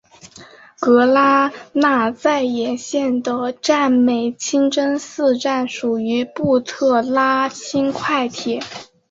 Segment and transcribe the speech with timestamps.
[0.79, 8.59] 格拉那再也线的占美清真寺站属于布特拉轻快铁。